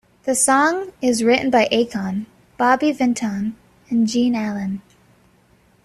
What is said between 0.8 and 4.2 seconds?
is written by Akon, Bobby Vinton, and